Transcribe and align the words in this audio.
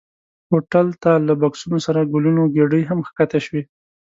هوټل 0.51 0.87
ته 1.03 1.11
له 1.27 1.33
بکسونو 1.41 1.77
سره 1.85 2.09
ګلونو 2.13 2.43
ګېدۍ 2.55 2.83
هم 2.89 2.99
ښکته 3.07 3.39
شوې. 3.45 3.61